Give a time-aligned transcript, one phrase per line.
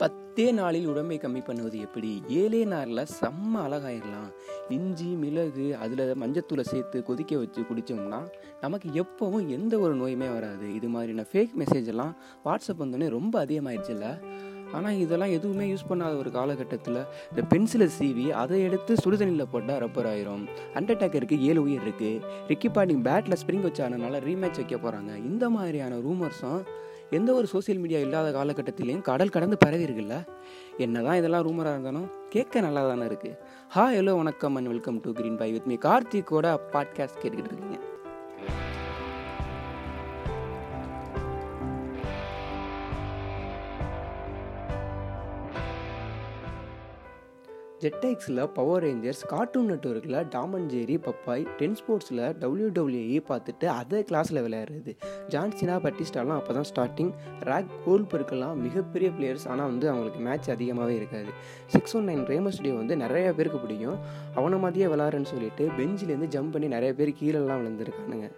[0.00, 2.10] பத்தே நாளில் உடம்பை கம்மி பண்ணுவது எப்படி?
[2.40, 4.30] ஏழே நாளில் செம்ம அழகாயிடலாம்
[4.68, 8.20] இஞ்சி மிளகு அதில் மஞ்சத்தூளை சேர்த்து கொதிக்க வச்சு குடித்தோம்னா
[8.60, 10.74] நமக்கு எப்போவும் எந்த ஒரு நோயுமே வராது.
[10.74, 12.12] இது மாதிரியான ஃபேக் மெசேஜ் எல்லாம்
[12.44, 14.08] வாட்ஸ்அப் வந்தோடனே ரொம்ப அதிகமாகிடுச்சுல்ல
[14.72, 17.00] ஆனால் இதெல்லாம் எதுவுமே யூஸ் பண்ணாத ஒரு காலகட்டத்தில்
[17.30, 20.42] இந்த பென்சிலை சீவி அதை எடுத்து சுடுதண்ணியில் போட்டால் ரப்பர் ஆயிரும்
[20.74, 26.60] அண்டர்டேக்கருக்கு ஏழு உயிர் இருக்குது ரிக்கி பாண்டிங் பேட்டில் ஸ்ப்ரிங் வச்சானனால ரீமேட்ச் வைக்க போகிறாங்க இந்த மாதிரியான ரூமர்ஸும்
[27.10, 30.26] எந்த ஒரு சோசியல் மீடியா இல்லாத காலகட்டத்திலையும் கடல் கடந்து பரவி இருக்குல்ல
[30.76, 33.38] என்னதான் இதெல்லாம் ரூமராக இருந்தாலும் கேட்க நல்லா தானே இருக்குது
[33.68, 37.85] ஹா ஹலோ வணக்கம் and welcome to green pie with me கார்த்திகோட podcast கேட்டுக்கிட்டு இருக்கீங்க.
[47.82, 54.40] ஜெட்டெக்ஸில் Power Rangers cartoon நெட்ஒர்க்கில் Tom and Jerry Popeye Ten ஸ்போர்ட்ஸில் டபிள்யூ டபிள்யூஇ பார்த்துட்டு அதே கிளாஸில்
[54.46, 54.92] விளையாடுறது.
[55.32, 57.12] ஜான்சினா பட்டிஸ்டாலாம் அப்போ தான் ஸ்டார்டிங்
[57.48, 61.32] ரேக் கோல் பெருக்கெல்லாம் மிகப்பெரிய பிளேயர்ஸ் ஆனால் வந்து அவங்களுக்கு மேட்ச் அதிகமாகவே இருக்காது.
[61.74, 63.98] சிக்ஸ் ஒன் நைன் ரேமஸ் டே வந்து நிறைய பேருக்கு பிடிக்கும்.
[64.34, 68.30] அவனை மாதிரியே விளாட்றேன்னு சொல்லிட்டு பெஞ்சிலேருந்து ஜம்ப் பண்ணி நிறைய பேர் கீழெல்லாம் விழுந்துருக்கானுங்க.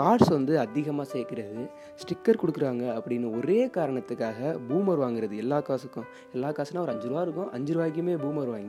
[0.00, 1.62] கார்ட்ஸ் வந்து அதிகமாக சேர்க்குறது
[2.02, 6.06] ஸ்டிக்கர் கொடுக்குறாங்க அப்படின்னு ஒரே காரணத்துக்காக பூமர் வாங்குறது எல்லா காசுக்கும்.
[6.32, 7.50] எல்லா காசுனா ஒரு அஞ்சு ரூபா இருக்கும்.
[7.56, 8.62] அஞ்சு ரூபாய்க்குமே பூமர் வாங்கி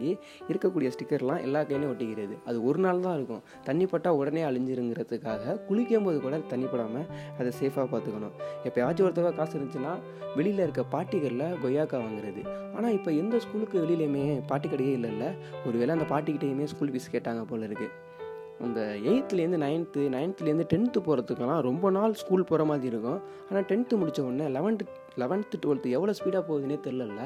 [0.50, 2.36] இருக்கக்கூடிய ஸ்டிக்கர்லாம் எல்லா கையிலையும் ஒட்டிக்கிறது.
[2.50, 3.42] அது ஒரு நாள் தான் இருக்கும்.
[3.68, 7.08] தண்ணி பட்டால் உடனே அழிஞ்சிருங்கிறதுக்காக குளிக்கும் போது கூட தண்ணி படாமல்
[7.40, 8.34] அதை சேஃபாக பார்த்துக்கணும்.
[8.70, 9.94] எப்போயாச்சும் ஒருத்தவா காசு இருந்துச்சுன்னா
[10.38, 12.44] வெளியில் இருக்க பாட்டிகளில் கொய்யாக்கா வாங்குறது.
[12.78, 15.28] ஆனால் இப்போ எந்த ஸ்கூலுக்கு வெளியிலையுமே பாட்டி கடையே இல்லைல்ல.
[15.68, 17.94] ஒருவேளை அந்த பாட்டிக்கிட்டேயுமே ஸ்கூல் ஃபீஸ் கேட்டாங்க போல இருக்குது
[18.66, 23.20] அந்த எயித்துலேருந்து நைன்த்து நைன்த்துலேருந்து டென்த்து போகிறதுக்கெல்லாம் ரொம்ப நாள் ஸ்கூல் போகிற மாதிரி இருக்கும்.
[23.50, 24.86] ஆனால் டென்த்து முடித்த உடனே லெவன்த்து
[25.22, 27.26] லெவன்த்து டுவெல்த்து எவ்வளோ ஸ்பீடாக போகுதுன்னே தெரிலல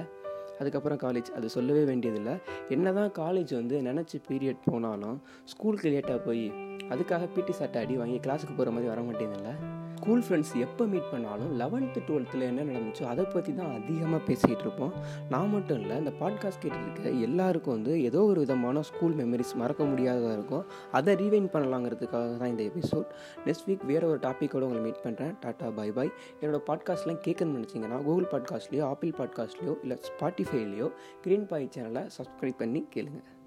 [0.60, 2.34] அதுக்கப்புறம் காலேஜ் அது சொல்லவே வேண்டியதில்லை.
[2.70, 6.46] என்ன தான் காலேஜ் வந்து நினச்சி பீரியட் போனாலும் ஸ்கூலுக்கு லேட்டாக போய்
[6.90, 9.52] அதுக்காக பிடி சட்டை அடி வாங்கி கிளாஸுக்கு போகிற மாதிரி வர மாட்டேங்குதுல்ல?
[10.00, 14.94] ஸ்கூல் ஃப்ரெண்ட்ஸ் எப்போ மீட் பண்ணாலும் லெவன்த்து டுவெல்த்தில் என்ன நடந்துச்சோ அதை பற்றி தான் அதிகமாக பேசிகிட்டு இருப்போம்.
[15.30, 20.34] நான் மட்டும் இல்லை இந்த பாட்காஸ்ட் கேட்டுருக்க எல்லாருக்கும் வந்து ஏதோ ஒரு விதமான ஸ்கூல் மெமரிஸ் மறக்க முடியாததாக
[20.34, 20.66] இருக்கும்.
[20.92, 23.10] அதை ரீவைன் பண்ணலாங்கிறதுக்காக தான் இந்த எபிசோட்
[23.46, 26.12] நெக்ஸ்ட் வீக் வேறு ஒரு டாப்பிக்கோடு உங்களை மீட் பண்ணுறேன் டாட்டா பை பாய்
[26.42, 30.90] என்னோடய பாட்காஸ்ட்லாம் கேட்கணும்னு நினச்சிங்கன்னா கூகுள் பாட்காஸ்ட்லேயோ ஆப்பிள் பாட்காஸ்ட்லேயோ இல்லை ஸ்பாட்டிஃபைலையோ
[31.26, 33.39] க்ரீன் பாய் சேனலை சப்ஸ்கிரைப் பண்ணி கேளுங்கள்